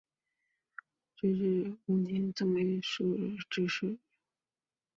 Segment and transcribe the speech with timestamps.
[1.15, 3.99] 至正五年为中书参知政事。